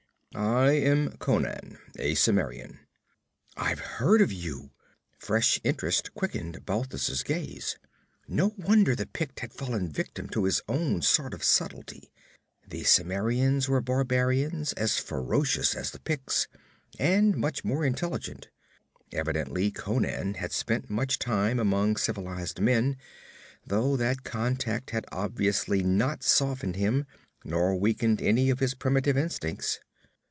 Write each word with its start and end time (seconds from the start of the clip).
'I 0.33 0.71
am 0.71 1.09
Conan, 1.17 1.77
a 1.99 2.15
Cimmerian.' 2.15 2.79
'I've 3.57 3.79
heard 3.81 4.21
of 4.21 4.31
you.' 4.31 4.71
Fresh 5.19 5.59
interest 5.61 6.13
quickened 6.13 6.65
Balthus' 6.65 7.21
gaze. 7.21 7.75
No 8.29 8.53
wonder 8.57 8.95
the 8.95 9.05
Pict 9.07 9.41
had 9.41 9.51
fallen 9.51 9.89
victim 9.91 10.29
to 10.29 10.45
his 10.45 10.61
own 10.69 11.01
sort 11.01 11.33
of 11.33 11.43
subtlety. 11.43 12.13
The 12.65 12.85
Cimmerians 12.85 13.67
were 13.67 13.81
barbarians 13.81 14.71
as 14.73 14.99
ferocious 14.99 15.75
as 15.75 15.91
the 15.91 15.99
Picts, 15.99 16.47
and 16.97 17.35
much 17.35 17.65
more 17.65 17.83
intelligent. 17.83 18.47
Evidently 19.11 19.69
Conan 19.69 20.35
had 20.35 20.53
spent 20.53 20.89
much 20.89 21.19
time 21.19 21.59
among 21.59 21.97
civilized 21.97 22.61
men, 22.61 22.95
though 23.67 23.97
that 23.97 24.23
contact 24.23 24.91
had 24.91 25.05
obviously 25.11 25.83
not 25.83 26.23
softened 26.23 26.77
him, 26.77 27.05
nor 27.43 27.75
weakened 27.75 28.21
any 28.21 28.49
of 28.49 28.59
his 28.59 28.73
primitive 28.73 29.17
instincts. 29.17 29.81